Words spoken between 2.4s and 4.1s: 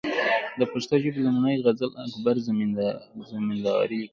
زمینداوري ليکلې